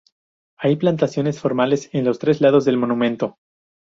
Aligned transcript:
Hay 0.57 0.77
plantaciones 0.77 1.39
formales 1.39 1.91
en 1.93 2.05
los 2.05 2.17
tres 2.17 2.41
lados 2.41 2.65
del 2.65 2.75
monumento. 2.75 3.37